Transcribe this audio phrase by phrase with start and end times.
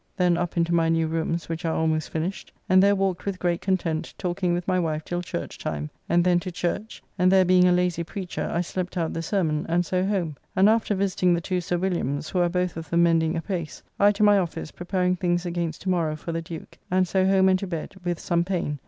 [0.17, 3.61] Then up into my new rooms which are, almost finished, and there walked with great
[3.61, 7.67] content talking with my wife till church time, and then to church, and there being
[7.67, 11.39] a lazy preacher I slept out the sermon, and so home, and after visiting the
[11.39, 15.17] two Sir Williams, who are both of them mending apace, I to my office preparing
[15.17, 18.43] things against to morrow for the Duke, and so home and to bed, with some
[18.43, 18.79] pain